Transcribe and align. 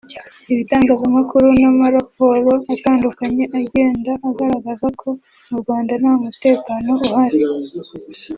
ibitangazamakuru 0.51 1.47
n’amaraporo 1.61 2.51
atandukanye 2.73 3.43
agenda 3.59 4.11
agaragaza 4.29 4.87
ko 4.99 5.09
mu 5.49 5.55
Rwanda 5.61 5.93
nta 6.01 6.13
mutekano 6.23 6.91
uhari 7.05 7.39